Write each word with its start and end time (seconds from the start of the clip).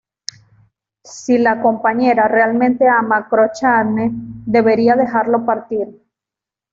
Si 1.05 1.37
la 1.37 1.61
"Compañera" 1.61 2.27
realmente 2.27 2.87
ama 2.89 3.17
a 3.17 3.29
Cochrane, 3.29 4.09
debería 4.47 4.95
dejarlo 4.95 5.45
partir. 5.45 5.89